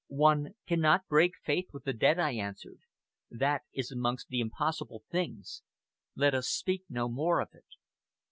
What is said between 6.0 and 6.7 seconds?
Let us